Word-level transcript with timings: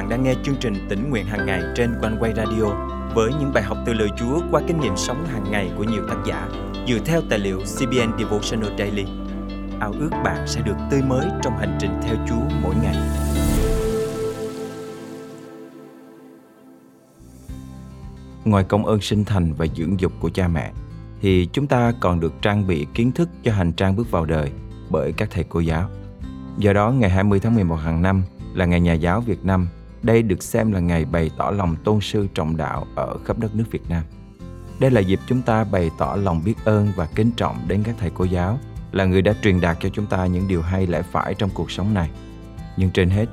bạn 0.00 0.08
đang 0.08 0.22
nghe 0.22 0.34
chương 0.42 0.56
trình 0.60 0.74
tỉnh 0.88 1.10
nguyện 1.10 1.26
hàng 1.26 1.46
ngày 1.46 1.62
trên 1.76 1.94
quanh 2.00 2.16
quay 2.20 2.32
radio 2.36 2.64
với 3.14 3.30
những 3.40 3.52
bài 3.54 3.62
học 3.62 3.78
từ 3.86 3.92
lời 3.92 4.08
Chúa 4.18 4.40
qua 4.50 4.62
kinh 4.68 4.80
nghiệm 4.80 4.96
sống 4.96 5.26
hàng 5.26 5.44
ngày 5.50 5.70
của 5.76 5.84
nhiều 5.84 6.02
tác 6.08 6.16
giả 6.26 6.48
dựa 6.88 6.98
theo 7.04 7.20
tài 7.30 7.38
liệu 7.38 7.58
CBN 7.58 8.18
Devotional 8.18 8.78
Daily. 8.78 9.04
Ao 9.80 9.92
ước 9.92 10.10
bạn 10.24 10.46
sẽ 10.46 10.60
được 10.60 10.76
tươi 10.90 11.02
mới 11.02 11.26
trong 11.42 11.58
hành 11.58 11.78
trình 11.80 11.90
theo 12.02 12.16
Chúa 12.28 12.56
mỗi 12.62 12.74
ngày. 12.82 12.96
Ngoài 18.44 18.64
công 18.64 18.86
ơn 18.86 19.00
sinh 19.00 19.24
thành 19.24 19.52
và 19.52 19.66
dưỡng 19.76 20.00
dục 20.00 20.12
của 20.20 20.30
cha 20.30 20.48
mẹ, 20.48 20.72
thì 21.20 21.48
chúng 21.52 21.66
ta 21.66 21.92
còn 22.00 22.20
được 22.20 22.32
trang 22.42 22.66
bị 22.66 22.86
kiến 22.94 23.12
thức 23.12 23.28
cho 23.42 23.52
hành 23.52 23.72
trang 23.72 23.96
bước 23.96 24.10
vào 24.10 24.24
đời 24.24 24.50
bởi 24.90 25.12
các 25.12 25.28
thầy 25.30 25.44
cô 25.48 25.60
giáo. 25.60 25.90
Do 26.58 26.72
đó, 26.72 26.90
ngày 26.90 27.10
20 27.10 27.40
tháng 27.40 27.54
11 27.54 27.76
hàng 27.76 28.02
năm 28.02 28.22
là 28.54 28.64
Ngày 28.64 28.80
Nhà 28.80 28.92
giáo 28.92 29.20
Việt 29.20 29.44
Nam 29.44 29.68
đây 30.02 30.22
được 30.22 30.42
xem 30.42 30.72
là 30.72 30.80
ngày 30.80 31.04
bày 31.04 31.30
tỏ 31.36 31.50
lòng 31.50 31.76
tôn 31.84 32.00
sư 32.00 32.26
trọng 32.34 32.56
đạo 32.56 32.86
ở 32.94 33.18
khắp 33.24 33.38
đất 33.38 33.54
nước 33.54 33.64
Việt 33.70 33.90
Nam. 33.90 34.02
Đây 34.80 34.90
là 34.90 35.00
dịp 35.00 35.20
chúng 35.26 35.42
ta 35.42 35.64
bày 35.64 35.90
tỏ 35.98 36.16
lòng 36.16 36.42
biết 36.44 36.54
ơn 36.64 36.92
và 36.96 37.06
kính 37.14 37.30
trọng 37.36 37.68
đến 37.68 37.82
các 37.82 37.94
thầy 37.98 38.10
cô 38.14 38.24
giáo, 38.24 38.58
là 38.92 39.04
người 39.04 39.22
đã 39.22 39.34
truyền 39.42 39.60
đạt 39.60 39.76
cho 39.80 39.88
chúng 39.88 40.06
ta 40.06 40.26
những 40.26 40.48
điều 40.48 40.62
hay 40.62 40.86
lẽ 40.86 41.02
phải 41.02 41.34
trong 41.34 41.50
cuộc 41.54 41.70
sống 41.70 41.94
này. 41.94 42.10
Nhưng 42.76 42.90
trên 42.90 43.10
hết, 43.10 43.26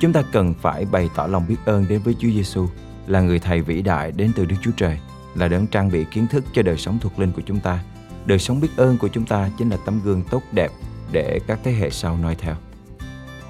chúng 0.00 0.12
ta 0.12 0.22
cần 0.32 0.54
phải 0.54 0.84
bày 0.84 1.10
tỏ 1.16 1.26
lòng 1.26 1.44
biết 1.48 1.56
ơn 1.64 1.86
đến 1.88 2.00
với 2.04 2.14
Chúa 2.18 2.28
Giêsu, 2.28 2.66
là 3.06 3.20
người 3.20 3.38
thầy 3.38 3.60
vĩ 3.60 3.82
đại 3.82 4.12
đến 4.12 4.32
từ 4.36 4.44
Đức 4.44 4.56
Chúa 4.62 4.70
Trời, 4.76 4.98
là 5.34 5.48
đấng 5.48 5.66
trang 5.66 5.90
bị 5.90 6.04
kiến 6.04 6.26
thức 6.26 6.44
cho 6.52 6.62
đời 6.62 6.76
sống 6.76 6.98
thuộc 7.00 7.18
linh 7.18 7.32
của 7.32 7.42
chúng 7.46 7.60
ta. 7.60 7.84
Đời 8.26 8.38
sống 8.38 8.60
biết 8.60 8.68
ơn 8.76 8.98
của 8.98 9.08
chúng 9.08 9.24
ta 9.24 9.50
chính 9.58 9.70
là 9.70 9.76
tấm 9.86 10.00
gương 10.04 10.22
tốt 10.30 10.42
đẹp 10.52 10.70
để 11.12 11.40
các 11.46 11.58
thế 11.64 11.72
hệ 11.72 11.90
sau 11.90 12.16
noi 12.16 12.34
theo. 12.34 12.54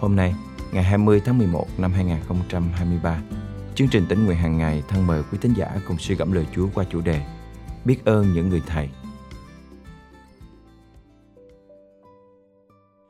Hôm 0.01 0.17
nay, 0.17 0.35
ngày 0.75 0.85
20 0.85 1.23
tháng 1.25 1.39
11 1.39 1.67
năm 1.79 1.93
2023. 1.93 3.23
Chương 3.75 3.89
trình 3.89 4.07
tỉnh 4.09 4.25
nguyện 4.25 4.37
hàng 4.37 4.59
ngày 4.59 4.83
thân 4.89 5.07
mời 5.07 5.23
quý 5.23 5.39
tín 5.41 5.53
giả 5.57 5.81
cùng 5.89 5.99
suy 5.99 6.15
gẫm 6.15 6.33
lời 6.33 6.47
Chúa 6.55 6.69
qua 6.75 6.85
chủ 6.91 7.01
đề 7.01 7.21
Biết 7.85 8.05
ơn 8.05 8.33
những 8.33 8.49
người 8.49 8.63
thầy. 8.67 8.89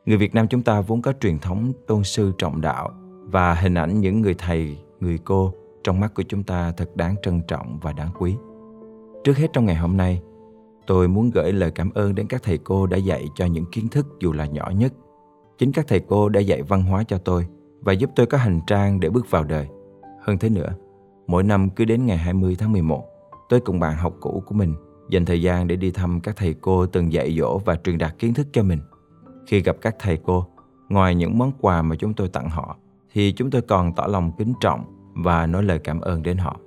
Người 0.06 0.16
Việt 0.16 0.34
Nam 0.34 0.48
chúng 0.48 0.62
ta 0.62 0.80
vốn 0.80 1.02
có 1.02 1.12
truyền 1.20 1.38
thống 1.38 1.72
tôn 1.86 2.04
sư 2.04 2.32
trọng 2.38 2.60
đạo 2.60 2.90
và 3.22 3.54
hình 3.54 3.74
ảnh 3.74 4.00
những 4.00 4.20
người 4.20 4.34
thầy, 4.38 4.78
người 5.00 5.18
cô 5.24 5.54
trong 5.84 6.00
mắt 6.00 6.14
của 6.14 6.22
chúng 6.28 6.42
ta 6.42 6.72
thật 6.76 6.96
đáng 6.96 7.16
trân 7.22 7.42
trọng 7.48 7.78
và 7.82 7.92
đáng 7.92 8.10
quý. 8.18 8.36
Trước 9.24 9.36
hết 9.36 9.50
trong 9.52 9.66
ngày 9.66 9.76
hôm 9.76 9.96
nay, 9.96 10.22
tôi 10.86 11.08
muốn 11.08 11.30
gửi 11.30 11.52
lời 11.52 11.70
cảm 11.70 11.90
ơn 11.94 12.14
đến 12.14 12.26
các 12.26 12.42
thầy 12.42 12.58
cô 12.58 12.86
đã 12.86 12.96
dạy 12.96 13.26
cho 13.34 13.46
những 13.46 13.64
kiến 13.72 13.88
thức 13.88 14.06
dù 14.20 14.32
là 14.32 14.46
nhỏ 14.46 14.70
nhất. 14.70 14.92
Chính 15.58 15.72
các 15.72 15.84
thầy 15.88 16.00
cô 16.00 16.28
đã 16.28 16.40
dạy 16.40 16.62
văn 16.62 16.82
hóa 16.82 17.04
cho 17.04 17.18
tôi 17.18 17.46
và 17.80 17.92
giúp 17.92 18.10
tôi 18.16 18.26
có 18.26 18.38
hành 18.38 18.60
trang 18.66 19.00
để 19.00 19.10
bước 19.10 19.30
vào 19.30 19.44
đời. 19.44 19.68
Hơn 20.20 20.38
thế 20.38 20.48
nữa, 20.48 20.74
mỗi 21.26 21.42
năm 21.42 21.70
cứ 21.70 21.84
đến 21.84 22.06
ngày 22.06 22.16
20 22.16 22.56
tháng 22.58 22.72
11, 22.72 23.04
tôi 23.48 23.60
cùng 23.60 23.80
bạn 23.80 23.96
học 23.96 24.14
cũ 24.20 24.42
của 24.46 24.54
mình 24.54 24.74
dành 25.10 25.24
thời 25.24 25.42
gian 25.42 25.66
để 25.66 25.76
đi 25.76 25.90
thăm 25.90 26.20
các 26.20 26.36
thầy 26.36 26.54
cô 26.60 26.86
từng 26.86 27.12
dạy 27.12 27.36
dỗ 27.38 27.58
và 27.58 27.76
truyền 27.84 27.98
đạt 27.98 28.18
kiến 28.18 28.34
thức 28.34 28.46
cho 28.52 28.62
mình. 28.62 28.78
Khi 29.46 29.60
gặp 29.60 29.76
các 29.80 29.96
thầy 29.98 30.18
cô, 30.24 30.46
ngoài 30.88 31.14
những 31.14 31.38
món 31.38 31.52
quà 31.60 31.82
mà 31.82 31.96
chúng 31.96 32.14
tôi 32.14 32.28
tặng 32.28 32.50
họ, 32.50 32.76
thì 33.12 33.32
chúng 33.32 33.50
tôi 33.50 33.62
còn 33.62 33.94
tỏ 33.94 34.06
lòng 34.06 34.32
kính 34.38 34.52
trọng 34.60 34.84
và 35.14 35.46
nói 35.46 35.62
lời 35.62 35.78
cảm 35.78 36.00
ơn 36.00 36.22
đến 36.22 36.36
họ. 36.38 36.60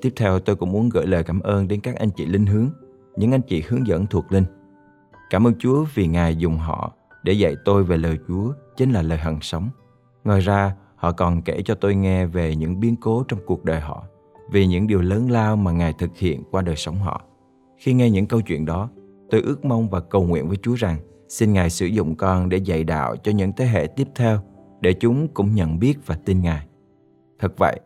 Tiếp 0.00 0.12
theo 0.16 0.38
tôi 0.38 0.56
cũng 0.56 0.72
muốn 0.72 0.88
gửi 0.88 1.06
lời 1.06 1.24
cảm 1.24 1.40
ơn 1.40 1.68
đến 1.68 1.80
các 1.80 1.96
anh 1.96 2.10
chị 2.10 2.26
linh 2.26 2.46
hướng, 2.46 2.70
những 3.16 3.32
anh 3.32 3.42
chị 3.48 3.62
hướng 3.68 3.86
dẫn 3.86 4.06
thuộc 4.06 4.32
linh. 4.32 4.44
Cảm 5.30 5.46
ơn 5.46 5.54
Chúa 5.58 5.84
vì 5.94 6.06
Ngài 6.06 6.36
dùng 6.36 6.58
họ 6.58 6.92
để 7.22 7.32
dạy 7.32 7.56
tôi 7.64 7.84
về 7.84 7.96
lời 7.96 8.18
Chúa 8.28 8.52
chính 8.76 8.92
là 8.92 9.02
lời 9.02 9.18
hằng 9.18 9.38
sống. 9.40 9.70
Ngoài 10.24 10.40
ra, 10.40 10.74
họ 10.96 11.12
còn 11.12 11.42
kể 11.42 11.62
cho 11.64 11.74
tôi 11.74 11.94
nghe 11.94 12.26
về 12.26 12.56
những 12.56 12.80
biến 12.80 12.96
cố 12.96 13.24
trong 13.28 13.40
cuộc 13.46 13.64
đời 13.64 13.80
họ, 13.80 14.04
về 14.50 14.66
những 14.66 14.86
điều 14.86 15.00
lớn 15.00 15.30
lao 15.30 15.56
mà 15.56 15.72
Ngài 15.72 15.92
thực 15.92 16.16
hiện 16.16 16.42
qua 16.50 16.62
đời 16.62 16.76
sống 16.76 16.98
họ. 16.98 17.22
Khi 17.78 17.92
nghe 17.92 18.10
những 18.10 18.26
câu 18.26 18.40
chuyện 18.40 18.64
đó, 18.64 18.88
tôi 19.30 19.40
ước 19.40 19.64
mong 19.64 19.90
và 19.90 20.00
cầu 20.00 20.22
nguyện 20.22 20.48
với 20.48 20.56
Chúa 20.62 20.74
rằng 20.74 20.96
xin 21.28 21.52
Ngài 21.52 21.70
sử 21.70 21.86
dụng 21.86 22.16
con 22.16 22.48
để 22.48 22.56
dạy 22.56 22.84
đạo 22.84 23.16
cho 23.16 23.32
những 23.32 23.52
thế 23.52 23.66
hệ 23.66 23.86
tiếp 23.86 24.08
theo, 24.14 24.40
để 24.80 24.92
chúng 24.92 25.28
cũng 25.28 25.54
nhận 25.54 25.78
biết 25.78 25.98
và 26.06 26.18
tin 26.24 26.42
Ngài. 26.42 26.66
Thật 27.38 27.52
vậy, 27.58 27.80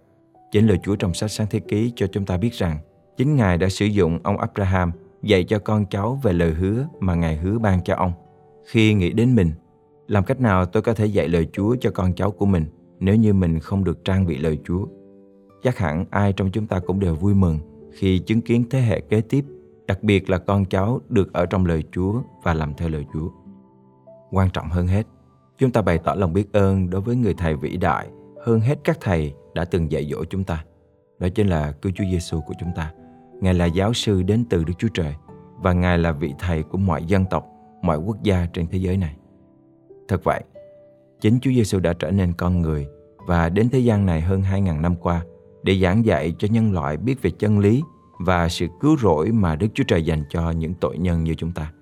chính 0.52 0.66
lời 0.66 0.78
Chúa 0.82 0.96
trong 0.96 1.14
sách 1.14 1.30
Sáng 1.30 1.46
Thế 1.50 1.60
Ký 1.60 1.92
cho 1.96 2.06
chúng 2.06 2.26
ta 2.26 2.36
biết 2.36 2.52
rằng 2.52 2.78
chính 3.16 3.36
Ngài 3.36 3.58
đã 3.58 3.68
sử 3.68 3.86
dụng 3.86 4.18
ông 4.22 4.38
Abraham 4.38 4.92
dạy 5.22 5.44
cho 5.44 5.58
con 5.58 5.86
cháu 5.86 6.20
về 6.22 6.32
lời 6.32 6.50
hứa 6.50 6.86
mà 7.00 7.14
Ngài 7.14 7.36
hứa 7.36 7.58
ban 7.58 7.84
cho 7.84 7.94
ông. 7.94 8.12
Khi 8.66 8.94
nghĩ 8.94 9.12
đến 9.12 9.34
mình, 9.34 9.50
làm 10.06 10.24
cách 10.24 10.40
nào 10.40 10.66
tôi 10.66 10.82
có 10.82 10.94
thể 10.94 11.06
dạy 11.06 11.28
lời 11.28 11.48
Chúa 11.52 11.76
cho 11.80 11.90
con 11.90 12.14
cháu 12.14 12.30
của 12.30 12.46
mình 12.46 12.64
nếu 13.00 13.16
như 13.16 13.34
mình 13.34 13.60
không 13.60 13.84
được 13.84 14.04
trang 14.04 14.26
bị 14.26 14.38
lời 14.38 14.58
Chúa? 14.64 14.86
Chắc 15.62 15.78
hẳn 15.78 16.04
ai 16.10 16.32
trong 16.32 16.50
chúng 16.50 16.66
ta 16.66 16.80
cũng 16.86 17.00
đều 17.00 17.14
vui 17.14 17.34
mừng 17.34 17.58
khi 17.92 18.18
chứng 18.18 18.40
kiến 18.40 18.64
thế 18.70 18.80
hệ 18.80 19.00
kế 19.00 19.20
tiếp, 19.20 19.44
đặc 19.86 20.02
biệt 20.02 20.30
là 20.30 20.38
con 20.38 20.64
cháu 20.64 21.00
được 21.08 21.32
ở 21.32 21.46
trong 21.46 21.66
lời 21.66 21.84
Chúa 21.92 22.22
và 22.42 22.54
làm 22.54 22.74
theo 22.74 22.88
lời 22.88 23.04
Chúa. 23.12 23.28
Quan 24.30 24.50
trọng 24.50 24.68
hơn 24.68 24.86
hết, 24.86 25.06
chúng 25.58 25.70
ta 25.70 25.82
bày 25.82 25.98
tỏ 25.98 26.14
lòng 26.14 26.32
biết 26.32 26.52
ơn 26.52 26.90
đối 26.90 27.00
với 27.00 27.16
người 27.16 27.34
thầy 27.34 27.56
vĩ 27.56 27.76
đại 27.76 28.08
hơn 28.46 28.60
hết 28.60 28.78
các 28.84 28.98
thầy 29.00 29.34
đã 29.54 29.64
từng 29.64 29.92
dạy 29.92 30.08
dỗ 30.10 30.24
chúng 30.24 30.44
ta. 30.44 30.64
Đó 31.18 31.28
chính 31.28 31.46
là 31.46 31.72
cứu 31.72 31.92
Chúa 31.96 32.04
Giêsu 32.10 32.40
của 32.40 32.54
chúng 32.60 32.70
ta. 32.76 32.92
Ngài 33.40 33.54
là 33.54 33.64
giáo 33.64 33.92
sư 33.92 34.22
đến 34.22 34.44
từ 34.50 34.64
Đức 34.64 34.74
Chúa 34.78 34.88
Trời 34.94 35.14
và 35.62 35.72
Ngài 35.72 35.98
là 35.98 36.12
vị 36.12 36.34
thầy 36.38 36.62
của 36.62 36.78
mọi 36.78 37.04
dân 37.04 37.24
tộc, 37.30 37.46
mọi 37.86 37.98
quốc 37.98 38.22
gia 38.22 38.46
trên 38.52 38.66
thế 38.66 38.78
giới 38.78 38.96
này. 38.96 39.16
Thật 40.08 40.24
vậy, 40.24 40.44
chính 41.20 41.38
Chúa 41.40 41.50
Giêsu 41.50 41.80
đã 41.80 41.92
trở 41.92 42.10
nên 42.10 42.32
con 42.32 42.62
người 42.62 42.86
và 43.26 43.48
đến 43.48 43.68
thế 43.68 43.78
gian 43.78 44.06
này 44.06 44.20
hơn 44.20 44.42
2.000 44.42 44.80
năm 44.80 44.96
qua 44.96 45.24
để 45.62 45.78
giảng 45.78 46.04
dạy 46.04 46.34
cho 46.38 46.48
nhân 46.50 46.72
loại 46.72 46.96
biết 46.96 47.22
về 47.22 47.30
chân 47.30 47.58
lý 47.58 47.82
và 48.18 48.48
sự 48.48 48.66
cứu 48.80 48.96
rỗi 48.96 49.32
mà 49.32 49.56
Đức 49.56 49.66
Chúa 49.74 49.84
Trời 49.88 50.02
dành 50.02 50.24
cho 50.30 50.50
những 50.50 50.74
tội 50.74 50.98
nhân 50.98 51.24
như 51.24 51.34
chúng 51.34 51.52
ta. 51.52 51.72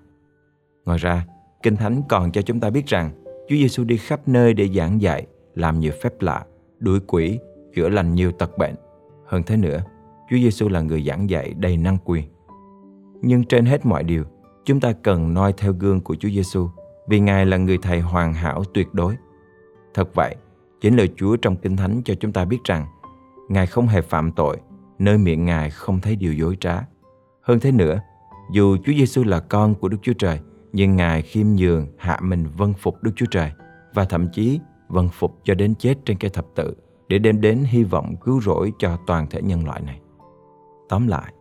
Ngoài 0.85 0.97
ra, 0.97 1.25
Kinh 1.63 1.75
Thánh 1.75 2.01
còn 2.09 2.31
cho 2.31 2.41
chúng 2.41 2.59
ta 2.59 2.69
biết 2.69 2.87
rằng 2.87 3.11
Chúa 3.25 3.55
Giêsu 3.55 3.83
đi 3.83 3.97
khắp 3.97 4.27
nơi 4.27 4.53
để 4.53 4.67
giảng 4.67 5.01
dạy, 5.01 5.25
làm 5.55 5.79
nhiều 5.79 5.91
phép 6.01 6.21
lạ, 6.21 6.45
đuổi 6.79 6.99
quỷ, 7.07 7.39
chữa 7.75 7.89
lành 7.89 8.15
nhiều 8.15 8.31
tật 8.31 8.57
bệnh. 8.57 8.75
Hơn 9.25 9.43
thế 9.43 9.57
nữa, 9.57 9.83
Chúa 10.29 10.37
Giêsu 10.37 10.69
là 10.69 10.81
người 10.81 11.03
giảng 11.03 11.29
dạy 11.29 11.53
đầy 11.53 11.77
năng 11.77 11.97
quyền. 12.05 12.23
Nhưng 13.21 13.43
trên 13.43 13.65
hết 13.65 13.85
mọi 13.85 14.03
điều, 14.03 14.23
chúng 14.65 14.79
ta 14.79 14.91
cần 14.91 15.33
noi 15.33 15.53
theo 15.57 15.73
gương 15.73 16.01
của 16.01 16.15
Chúa 16.15 16.29
Giêsu 16.29 16.69
vì 17.07 17.19
Ngài 17.19 17.45
là 17.45 17.57
người 17.57 17.77
thầy 17.77 17.99
hoàn 17.99 18.33
hảo 18.33 18.63
tuyệt 18.73 18.93
đối. 18.93 19.15
Thật 19.93 20.15
vậy, 20.15 20.35
chính 20.81 20.95
lời 20.95 21.09
Chúa 21.15 21.35
trong 21.35 21.55
Kinh 21.55 21.77
Thánh 21.77 22.01
cho 22.05 22.13
chúng 22.19 22.31
ta 22.31 22.45
biết 22.45 22.63
rằng 22.63 22.85
Ngài 23.49 23.67
không 23.67 23.87
hề 23.87 24.01
phạm 24.01 24.31
tội, 24.31 24.57
nơi 24.99 25.17
miệng 25.17 25.45
Ngài 25.45 25.69
không 25.69 25.99
thấy 25.99 26.15
điều 26.15 26.33
dối 26.33 26.57
trá. 26.59 26.81
Hơn 27.41 27.59
thế 27.59 27.71
nữa, 27.71 27.99
dù 28.51 28.77
Chúa 28.77 28.93
Giêsu 28.93 29.23
là 29.23 29.39
con 29.39 29.75
của 29.75 29.89
Đức 29.89 29.97
Chúa 30.01 30.13
Trời, 30.13 30.39
nhưng 30.73 30.95
Ngài 30.95 31.21
khiêm 31.21 31.47
nhường 31.47 31.87
hạ 31.97 32.19
mình 32.21 32.45
vâng 32.57 32.73
phục 32.73 33.03
Đức 33.03 33.11
Chúa 33.15 33.25
Trời 33.31 33.51
và 33.93 34.05
thậm 34.05 34.27
chí 34.33 34.59
vâng 34.87 35.09
phục 35.11 35.39
cho 35.43 35.53
đến 35.53 35.75
chết 35.75 35.95
trên 36.05 36.17
cây 36.17 36.29
thập 36.29 36.45
tự 36.55 36.75
để 37.07 37.17
đem 37.17 37.41
đến 37.41 37.63
hy 37.67 37.83
vọng 37.83 38.15
cứu 38.21 38.41
rỗi 38.41 38.73
cho 38.79 38.97
toàn 39.07 39.27
thể 39.29 39.41
nhân 39.41 39.65
loại 39.65 39.81
này. 39.81 39.99
Tóm 40.89 41.07
lại, 41.07 41.33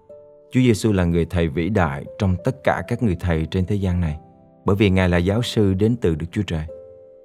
Chúa 0.54 0.60
Giêsu 0.60 0.92
là 0.92 1.04
người 1.04 1.24
thầy 1.24 1.48
vĩ 1.48 1.68
đại 1.68 2.04
trong 2.18 2.36
tất 2.44 2.64
cả 2.64 2.82
các 2.88 3.02
người 3.02 3.16
thầy 3.20 3.46
trên 3.46 3.66
thế 3.66 3.76
gian 3.76 4.00
này, 4.00 4.18
bởi 4.64 4.76
vì 4.76 4.90
Ngài 4.90 5.08
là 5.08 5.18
giáo 5.18 5.42
sư 5.42 5.74
đến 5.74 5.96
từ 6.00 6.14
Đức 6.14 6.26
Chúa 6.32 6.42
Trời. 6.42 6.66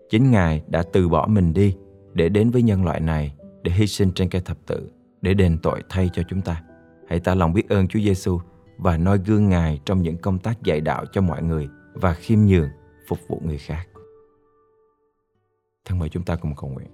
Chính 0.09 0.31
Ngài 0.31 0.63
đã 0.67 0.83
từ 0.93 1.09
bỏ 1.09 1.27
mình 1.27 1.53
đi 1.53 1.75
để 2.13 2.29
đến 2.29 2.49
với 2.49 2.61
nhân 2.61 2.85
loại 2.85 2.99
này, 2.99 3.35
để 3.63 3.71
hy 3.71 3.87
sinh 3.87 4.11
trên 4.11 4.29
cây 4.29 4.41
thập 4.41 4.57
tự, 4.65 4.89
để 5.21 5.33
đền 5.33 5.57
tội 5.63 5.83
thay 5.89 6.09
cho 6.13 6.23
chúng 6.29 6.41
ta. 6.41 6.63
Hãy 7.09 7.19
ta 7.19 7.35
lòng 7.35 7.53
biết 7.53 7.69
ơn 7.69 7.87
Chúa 7.87 7.99
Giêsu 7.99 8.39
và 8.77 8.97
noi 8.97 9.19
gương 9.25 9.49
Ngài 9.49 9.79
trong 9.85 10.01
những 10.01 10.17
công 10.17 10.39
tác 10.39 10.63
dạy 10.63 10.81
đạo 10.81 11.05
cho 11.11 11.21
mọi 11.21 11.43
người 11.43 11.69
và 11.93 12.13
khiêm 12.13 12.39
nhường 12.39 12.69
phục 13.07 13.19
vụ 13.27 13.41
người 13.45 13.57
khác. 13.57 13.87
Thân 15.85 15.99
mời 15.99 16.09
chúng 16.09 16.23
ta 16.23 16.35
cùng 16.35 16.55
cầu 16.55 16.69
nguyện. 16.69 16.89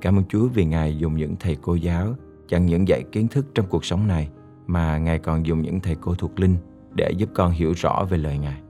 Cảm 0.00 0.18
ơn 0.18 0.24
Chúa 0.28 0.48
vì 0.48 0.64
Ngài 0.64 0.98
dùng 0.98 1.16
những 1.16 1.36
thầy 1.40 1.56
cô 1.62 1.74
giáo 1.74 2.14
chẳng 2.52 2.66
những 2.66 2.88
dạy 2.88 3.02
kiến 3.12 3.28
thức 3.28 3.46
trong 3.54 3.66
cuộc 3.66 3.84
sống 3.84 4.06
này, 4.06 4.28
mà 4.66 4.98
Ngài 4.98 5.18
còn 5.18 5.46
dùng 5.46 5.62
những 5.62 5.80
thầy 5.80 5.96
cô 6.00 6.14
thuộc 6.14 6.40
linh 6.40 6.56
để 6.94 7.10
giúp 7.10 7.28
con 7.34 7.50
hiểu 7.50 7.72
rõ 7.76 8.04
về 8.10 8.18
lời 8.18 8.38
Ngài. 8.38 8.60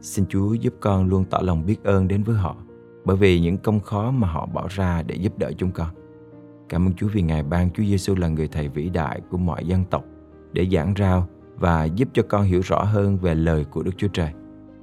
Xin 0.00 0.26
Chúa 0.28 0.54
giúp 0.54 0.74
con 0.80 1.08
luôn 1.08 1.24
tỏ 1.30 1.38
lòng 1.42 1.66
biết 1.66 1.84
ơn 1.84 2.08
đến 2.08 2.22
với 2.22 2.36
họ, 2.36 2.56
bởi 3.04 3.16
vì 3.16 3.40
những 3.40 3.58
công 3.58 3.80
khó 3.80 4.10
mà 4.10 4.28
họ 4.28 4.46
bỏ 4.46 4.66
ra 4.70 5.02
để 5.02 5.14
giúp 5.14 5.38
đỡ 5.38 5.52
chúng 5.58 5.70
con. 5.70 5.88
Cảm 6.68 6.86
ơn 6.86 6.94
Chúa 6.94 7.08
vì 7.12 7.22
Ngài 7.22 7.42
ban 7.42 7.70
Chúa 7.70 7.82
Giêsu 7.82 8.14
là 8.14 8.28
người 8.28 8.48
thầy 8.48 8.68
vĩ 8.68 8.88
đại 8.88 9.20
của 9.30 9.38
mọi 9.38 9.66
dân 9.66 9.84
tộc 9.84 10.04
để 10.52 10.66
giảng 10.72 10.94
rao 10.98 11.28
và 11.56 11.84
giúp 11.84 12.08
cho 12.12 12.22
con 12.28 12.42
hiểu 12.42 12.60
rõ 12.60 12.82
hơn 12.82 13.18
về 13.18 13.34
lời 13.34 13.64
của 13.64 13.82
Đức 13.82 13.92
Chúa 13.96 14.08
Trời. 14.08 14.32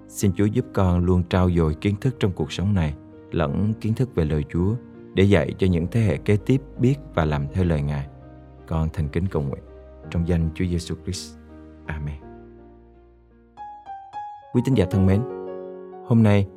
Xin 0.08 0.32
Chúa 0.34 0.46
giúp 0.46 0.66
con 0.74 1.06
luôn 1.06 1.24
trao 1.30 1.52
dồi 1.52 1.74
kiến 1.74 1.96
thức 2.02 2.16
trong 2.20 2.32
cuộc 2.32 2.52
sống 2.52 2.74
này, 2.74 2.94
lẫn 3.32 3.74
kiến 3.82 3.94
thức 3.94 4.16
về 4.16 4.26
lời 4.26 4.44
Chúa 4.54 4.76
để 5.14 5.24
dạy 5.24 5.54
cho 5.58 5.68
những 5.68 5.88
thế 5.92 6.02
hệ 6.02 6.18
kế 6.18 6.38
tiếp 6.38 6.62
biết 6.80 6.96
và 7.16 7.26
làm 7.26 7.46
theo 7.54 7.64
lời 7.64 7.82
Ngài. 7.82 8.08
Con 8.68 8.90
thành 8.94 9.08
kính 9.10 9.26
cầu 9.32 9.42
nguyện 9.42 9.64
trong 10.12 10.28
danh 10.28 10.50
Chúa 10.56 10.66
Giêsu 10.66 10.96
Christ. 11.04 11.36
Amen. 11.86 12.16
Quý 14.54 14.62
tín 14.66 14.74
giả 14.76 14.86
thân 14.92 15.06
mến, 15.06 15.22
hôm 16.08 16.24
nay 16.24 16.48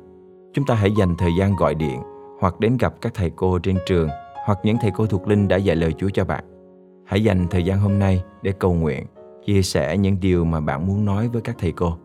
chúng 0.53 0.65
ta 0.65 0.75
hãy 0.75 0.91
dành 0.97 1.15
thời 1.17 1.31
gian 1.39 1.55
gọi 1.55 1.75
điện 1.75 2.01
hoặc 2.39 2.59
đến 2.59 2.77
gặp 2.77 2.93
các 3.01 3.13
thầy 3.15 3.31
cô 3.35 3.59
trên 3.59 3.77
trường 3.85 4.09
hoặc 4.45 4.59
những 4.63 4.77
thầy 4.81 4.91
cô 4.91 5.05
thuộc 5.05 5.27
linh 5.27 5.47
đã 5.47 5.57
dạy 5.57 5.75
lời 5.75 5.93
Chúa 5.97 6.09
cho 6.13 6.25
bạn. 6.25 6.43
Hãy 7.05 7.23
dành 7.23 7.47
thời 7.49 7.63
gian 7.63 7.79
hôm 7.79 7.99
nay 7.99 8.23
để 8.41 8.51
cầu 8.51 8.73
nguyện, 8.73 9.05
chia 9.45 9.61
sẻ 9.61 9.97
những 9.97 10.19
điều 10.19 10.45
mà 10.45 10.59
bạn 10.59 10.87
muốn 10.87 11.05
nói 11.05 11.27
với 11.27 11.41
các 11.41 11.55
thầy 11.59 11.71
cô. 11.71 11.97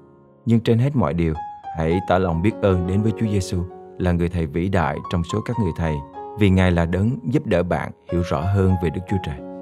Nhưng 0.47 0.61
trên 0.61 0.79
hết 0.79 0.97
mọi 0.97 1.14
điều, 1.14 1.35
hãy 1.79 2.00
tỏ 2.09 2.19
lòng 2.19 2.43
biết 2.43 2.52
ơn 2.62 2.87
đến 2.87 3.02
với 3.02 3.12
Chúa 3.20 3.26
Giêsu 3.26 3.62
là 3.99 4.12
người 4.12 4.29
thầy 4.29 4.47
vĩ 4.47 4.69
đại 4.69 4.99
trong 5.12 5.23
số 5.32 5.41
các 5.41 5.56
người 5.62 5.73
thầy 5.76 5.94
vì 6.38 6.50
Ngài 6.50 6.73
là 6.73 6.87
đấng 6.87 7.19
giúp 7.32 7.47
đỡ 7.47 7.62
bạn 7.62 7.93
hiểu 8.12 8.23
rõ 8.31 8.41
hơn 8.41 8.75
về 8.82 8.91
Đức 8.91 9.00
Chúa 9.09 9.17
Trời. 9.26 9.56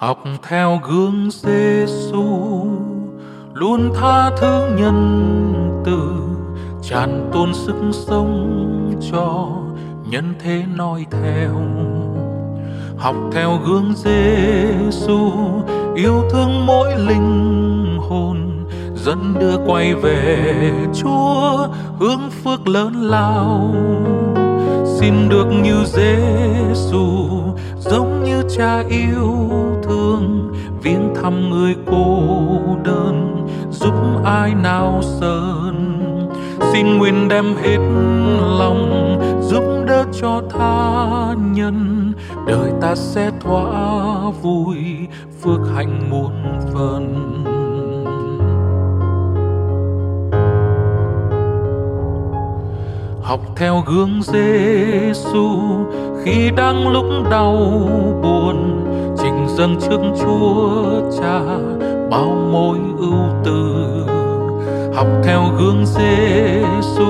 Học 0.00 0.18
theo 0.48 0.80
gương 0.88 1.28
Giêsu 1.30 2.24
luôn 3.54 3.90
tha 3.94 4.30
thứ 4.36 4.76
nhân 4.76 5.82
từ, 5.84 6.12
tràn 6.82 7.30
tôn 7.32 7.54
sức 7.54 7.74
sống 7.92 8.90
cho 9.12 9.48
nhân 10.10 10.34
thế 10.38 10.62
nói 10.76 11.06
theo. 11.10 11.54
Học 12.98 13.16
theo 13.32 13.58
gương 13.66 13.92
Giêsu 13.96 15.32
yêu 15.94 16.22
thương 16.30 16.66
mỗi 16.66 16.96
linh 16.96 17.98
hồn, 18.08 18.66
dẫn 18.94 19.34
đưa 19.40 19.56
quay 19.66 19.94
về 19.94 20.72
Chúa, 20.94 21.66
hướng 21.98 22.30
phước 22.44 22.68
lớn 22.68 22.94
lao. 22.94 23.74
Xin 24.84 25.28
được 25.28 25.46
như 25.62 25.84
Giêsu 25.84 27.28
cha 28.56 28.84
yêu 28.88 29.48
thương, 29.82 30.52
viếng 30.82 31.14
thăm 31.22 31.50
người 31.50 31.74
cô 31.86 32.18
đơn, 32.84 33.46
giúp 33.70 33.94
ai 34.24 34.54
nào 34.54 35.00
sơn 35.02 36.00
xin 36.72 36.98
nguyện 36.98 37.28
đem 37.28 37.44
hết 37.62 37.78
lòng, 38.58 39.18
giúp 39.42 39.62
đỡ 39.86 40.04
cho 40.20 40.42
tha 40.50 41.34
nhân. 41.52 42.12
Đời 42.46 42.72
ta 42.80 42.94
sẽ 42.94 43.30
thỏa 43.40 44.30
vui, 44.42 44.76
phước 45.42 45.60
hạnh 45.74 46.10
muôn 46.10 46.32
phần. 46.74 47.26
Học 53.22 53.40
theo 53.56 53.82
gương 53.86 54.22
Giêsu 54.22 55.58
khi 56.24 56.50
đang 56.56 56.88
lúc 56.88 57.04
đau 57.30 57.54
buồn, 58.22 58.86
trình 59.18 59.46
dâng 59.48 59.76
trước 59.80 60.00
Chúa 60.20 60.74
Cha 61.18 61.40
bao 62.10 62.32
mối 62.52 62.78
ưu 62.98 63.24
tư. 63.44 63.86
Học 64.94 65.06
theo 65.24 65.42
gương 65.58 65.86
Giêsu 65.86 67.04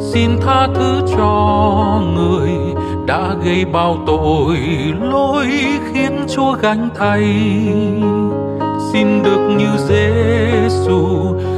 xin 0.00 0.30
tha 0.40 0.68
thứ 0.74 1.00
cho 1.16 2.00
người 2.16 2.50
đã 3.06 3.34
gây 3.44 3.64
bao 3.64 3.96
tội 4.06 4.56
lỗi 5.00 5.48
khiến 5.92 6.24
Chúa 6.28 6.52
gánh 6.62 6.88
thay. 6.98 7.22
Xin 8.92 9.22
được 9.22 9.56
như 9.58 9.68
Giêsu 9.88 11.08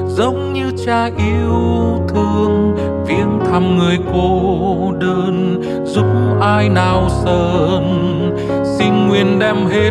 giống 0.09 0.53
như 0.53 0.73
cha 0.87 1.11
yêu 1.19 1.55
thương 2.09 2.54
thăm 3.55 3.79
người 3.79 3.99
cô 4.13 4.93
đơn, 4.99 5.63
giúp 5.85 6.07
ai 6.41 6.69
nào 6.69 7.09
sơn 7.09 7.85
xin 8.65 9.09
nguyện 9.09 9.39
đem 9.39 9.57
hết 9.67 9.91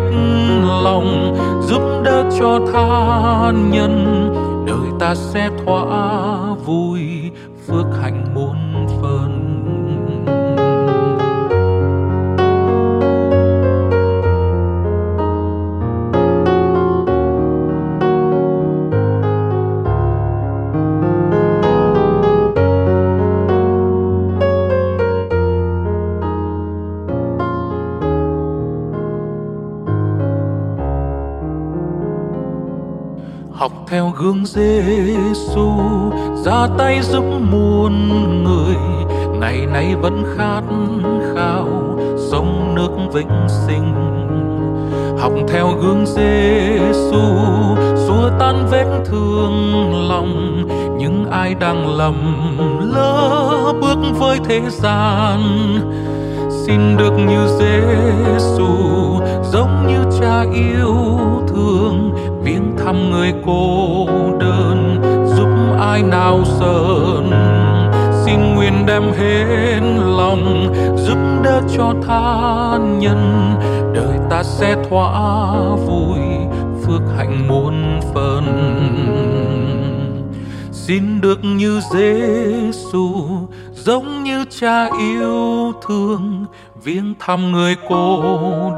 lòng, 0.84 1.36
giúp 1.68 1.82
đỡ 2.04 2.24
cho 2.40 2.60
tha 2.72 3.52
nhân. 3.70 4.04
Đời 4.66 4.90
ta 5.00 5.14
sẽ 5.14 5.50
thỏa 5.64 6.54
vui, 6.66 7.00
phước 7.66 7.86
hạnh 8.02 8.24
muôn 8.34 8.73
học 33.54 33.72
theo 33.86 34.12
gương 34.18 34.46
Giêsu 34.46 35.70
ra 36.44 36.68
tay 36.78 37.00
giúp 37.02 37.24
muôn 37.50 38.08
người. 38.44 38.76
Ngày 39.40 39.66
nay 39.66 39.94
vẫn 39.94 40.24
khát 40.36 40.62
khao 41.34 41.68
sông 42.30 42.74
nước 42.74 42.90
vĩnh 43.12 43.46
sinh. 43.66 43.94
Học 45.18 45.32
theo 45.48 45.68
gương 45.82 46.06
Giêsu 46.06 47.22
xua 48.06 48.30
tan 48.38 48.66
vết 48.70 49.02
thương 49.04 49.92
lòng. 50.08 50.62
Những 50.98 51.26
ai 51.30 51.54
đang 51.54 51.96
lầm 51.96 52.16
lỡ 52.94 53.72
bước 53.80 53.98
với 54.18 54.38
thế 54.44 54.60
gian, 54.70 55.40
xin 56.50 56.96
được 56.96 57.12
như 57.28 57.46
Giêsu 57.58 58.66
giống 59.52 59.86
như 59.86 60.18
cha 60.20 60.44
yêu 60.54 60.96
thương 61.48 62.10
thăm 62.84 63.10
người 63.10 63.32
cô 63.46 64.06
đơn, 64.40 65.02
giúp 65.36 65.48
ai 65.78 66.02
nào 66.02 66.40
sơn 66.44 67.30
xin 68.24 68.54
nguyện 68.54 68.86
đem 68.86 69.02
hết 69.18 69.80
lòng, 70.16 70.74
giúp 70.96 71.18
đỡ 71.42 71.60
cho 71.76 71.94
tha 72.06 72.78
nhân. 72.98 73.54
Đời 73.94 74.18
ta 74.30 74.42
sẽ 74.42 74.76
thỏa 74.90 75.52
vui, 75.86 76.18
phước 76.84 77.02
hạnh 77.16 77.48
muôn 77.48 78.00
phần 78.14 78.44
xin 80.86 81.20
được 81.20 81.38
như 81.44 81.80
Giêsu 81.92 83.08
giống 83.74 84.24
như 84.24 84.44
cha 84.60 84.88
yêu 84.98 85.72
thương, 85.86 86.44
viếng 86.82 87.14
thăm 87.18 87.52
người 87.52 87.76
cô 87.88 88.20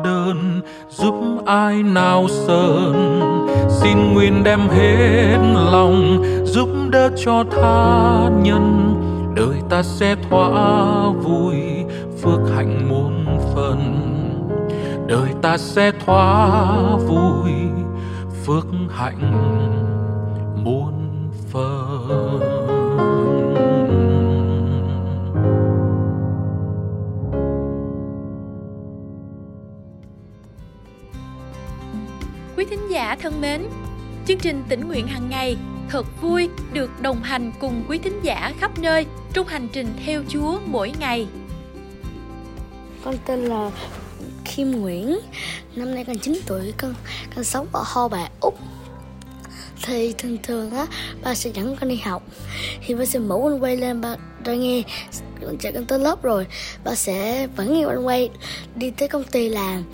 đơn, 0.05 0.61
giúp 0.91 1.14
ai 1.47 1.82
nào 1.82 2.26
sơn 2.29 3.20
xin 3.69 4.15
nguyện 4.15 4.44
đem 4.44 4.60
hết 4.69 5.39
lòng, 5.72 6.25
giúp 6.44 6.69
đỡ 6.91 7.10
cho 7.25 7.44
tha 7.51 8.29
nhân. 8.43 8.94
Đời 9.36 9.56
ta 9.70 9.82
sẽ 9.82 10.17
thỏa 10.31 11.10
vui, 11.10 11.56
phước 12.22 12.41
hạnh 12.56 12.89
muôn 12.89 13.41
phần. 13.55 13.81
Đời 15.06 15.29
ta 15.43 15.56
sẽ 15.58 15.93
thỏa 16.06 16.70
vui, 16.96 17.51
phước 18.46 18.67
hạnh 18.91 19.85
thân 33.23 33.41
mến, 33.41 33.63
chương 34.27 34.39
trình 34.39 34.63
tỉnh 34.69 34.89
nguyện 34.89 35.06
hàng 35.06 35.31
ngày 35.31 35.56
thật 35.89 36.06
vui 36.20 36.49
được 36.73 36.91
đồng 37.01 37.23
hành 37.23 37.53
cùng 37.61 37.85
quý 37.89 37.99
thính 37.99 38.20
giả 38.23 38.53
khắp 38.61 38.79
nơi 38.79 39.06
trong 39.32 39.46
hành 39.46 39.69
trình 39.73 39.89
theo 40.06 40.23
Chúa 40.29 40.58
mỗi 40.67 40.93
ngày. 41.01 41.27
Con 43.05 43.15
tên 43.27 43.44
là 43.44 43.70
Kim 44.44 44.70
Nguyễn, 44.70 45.19
năm 45.77 45.94
nay 45.94 46.05
con 46.05 46.19
9 46.19 46.39
tuổi, 46.46 46.73
con 46.77 46.94
con 47.35 47.44
sống 47.44 47.67
ở 47.73 47.82
Ho 47.87 48.08
Bà, 48.08 48.29
Úc. 48.41 48.58
Thì 49.82 50.15
thường 50.19 50.39
thường 50.43 50.70
á, 50.70 50.87
ba 51.23 51.35
sẽ 51.35 51.51
dẫn 51.55 51.77
con 51.81 51.89
đi 51.89 51.96
học 51.96 52.23
Thì 52.87 52.94
ba 52.94 53.05
sẽ 53.05 53.19
mở 53.19 53.37
con 53.43 53.63
quay 53.63 53.77
lên 53.77 54.01
ba 54.01 54.17
ra 54.44 54.55
nghe 54.55 54.82
Con 55.41 55.58
chạy 55.58 55.73
con 55.73 55.85
tới 55.85 55.99
lớp 55.99 56.23
rồi 56.23 56.46
Ba 56.85 56.94
sẽ 56.94 57.46
vẫn 57.56 57.75
nghe 57.75 57.85
con 57.85 58.06
quay 58.06 58.31
Đi 58.75 58.91
tới 58.91 59.08
công 59.08 59.25
ty 59.25 59.49
làm 59.49 59.85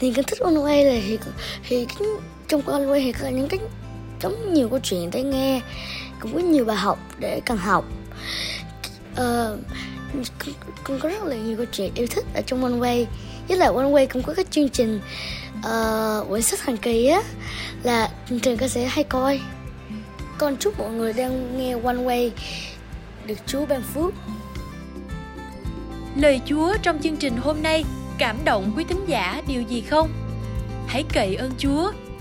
Thì 0.00 0.12
con 0.12 0.24
thích 0.24 0.38
con 0.42 0.64
quay 0.64 0.84
là 0.84 1.00
thì, 1.06 1.18
thì 1.68 1.86
trong 2.48 2.62
quanh 2.62 2.90
quay 2.90 3.00
thì 3.00 3.12
có 3.12 3.28
những 3.28 3.48
cách 3.48 3.60
giống 4.22 4.54
nhiều 4.54 4.68
câu 4.68 4.78
chuyện 4.82 5.10
để 5.12 5.22
nghe 5.22 5.60
cũng 6.20 6.34
có 6.34 6.38
nhiều 6.38 6.64
bài 6.64 6.76
học 6.76 6.98
để 7.18 7.40
cần 7.46 7.58
học. 7.58 7.84
Ờ, 9.16 9.58
uh, 10.20 10.26
con 10.84 10.98
có 11.00 11.08
rất 11.08 11.24
là 11.24 11.36
nhiều 11.36 11.56
câu 11.56 11.66
chuyện 11.72 11.92
yêu 11.94 12.06
thích 12.10 12.24
ở 12.34 12.40
trong 12.46 12.62
One 12.62 12.72
Way 12.72 13.06
với 13.48 13.56
lại 13.56 13.68
One 13.68 13.84
Way 13.84 14.06
cũng 14.12 14.22
có 14.22 14.34
các 14.34 14.50
chương 14.50 14.68
trình 14.68 15.00
uh, 15.58 16.28
quyển 16.28 16.42
sách 16.42 16.60
hàng 16.60 16.76
kỳ 16.76 17.06
á 17.06 17.22
là 17.82 18.10
chương 18.28 18.40
trình 18.40 18.56
con 18.56 18.68
sẽ 18.68 18.84
hay 18.84 19.04
coi. 19.04 19.40
Con 20.38 20.56
chúc 20.56 20.78
mọi 20.78 20.90
người 20.90 21.12
đang 21.12 21.58
nghe 21.58 21.72
One 21.72 21.96
Way 21.96 22.30
được 23.26 23.38
Chúa 23.46 23.66
ban 23.66 23.82
phước. 23.82 24.14
Lời 26.16 26.40
Chúa 26.46 26.76
trong 26.82 27.02
chương 27.02 27.16
trình 27.16 27.36
hôm 27.36 27.62
nay 27.62 27.84
cảm 28.18 28.36
động 28.44 28.72
quý 28.76 28.84
thính 28.88 29.04
giả 29.06 29.42
điều 29.48 29.62
gì 29.62 29.80
không? 29.80 30.10
Hãy 30.86 31.04
cậy 31.12 31.34
ơn 31.34 31.50
Chúa 31.58 31.92